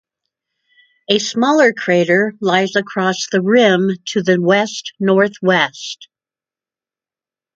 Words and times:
A 1.11 1.19
smaller 1.19 1.73
crater 1.73 2.33
lies 2.41 2.75
across 2.75 3.27
the 3.31 3.39
rim 3.39 3.91
to 4.07 4.23
the 4.23 4.41
west-northwest. 4.41 6.07